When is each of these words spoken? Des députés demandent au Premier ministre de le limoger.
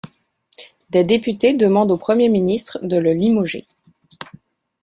Des 0.89 1.03
députés 1.03 1.53
demandent 1.53 1.91
au 1.91 1.97
Premier 1.97 2.27
ministre 2.27 2.79
de 2.81 2.97
le 2.97 3.13
limoger. 3.13 3.67